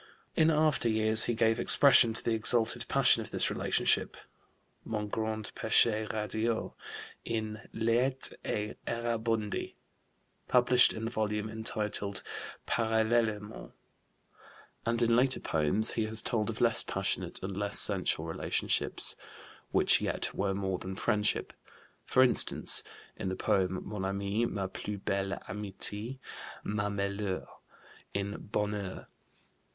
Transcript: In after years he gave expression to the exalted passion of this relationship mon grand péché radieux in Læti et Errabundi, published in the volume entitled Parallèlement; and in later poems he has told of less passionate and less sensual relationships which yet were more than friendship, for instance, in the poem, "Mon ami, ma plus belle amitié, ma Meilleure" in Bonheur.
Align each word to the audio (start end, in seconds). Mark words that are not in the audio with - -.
In 0.35 0.49
after 0.49 0.89
years 0.89 1.25
he 1.25 1.35
gave 1.35 1.59
expression 1.59 2.11
to 2.13 2.23
the 2.23 2.33
exalted 2.33 2.87
passion 2.87 3.21
of 3.21 3.29
this 3.29 3.51
relationship 3.51 4.17
mon 4.83 5.07
grand 5.09 5.51
péché 5.55 6.09
radieux 6.11 6.73
in 7.23 7.61
Læti 7.71 8.33
et 8.43 8.79
Errabundi, 8.87 9.75
published 10.47 10.91
in 10.91 11.05
the 11.05 11.11
volume 11.11 11.47
entitled 11.51 12.23
Parallèlement; 12.65 13.73
and 14.87 15.03
in 15.03 15.15
later 15.15 15.39
poems 15.39 15.91
he 15.91 16.05
has 16.07 16.23
told 16.23 16.49
of 16.49 16.59
less 16.61 16.81
passionate 16.81 17.43
and 17.43 17.55
less 17.55 17.77
sensual 17.79 18.25
relationships 18.25 19.15
which 19.69 20.01
yet 20.01 20.33
were 20.33 20.55
more 20.55 20.79
than 20.79 20.95
friendship, 20.95 21.53
for 22.05 22.23
instance, 22.23 22.81
in 23.17 23.29
the 23.29 23.35
poem, 23.35 23.87
"Mon 23.87 24.03
ami, 24.03 24.47
ma 24.47 24.65
plus 24.65 24.97
belle 24.97 25.37
amitié, 25.47 26.17
ma 26.63 26.89
Meilleure" 26.89 27.45
in 28.15 28.47
Bonheur. 28.51 29.05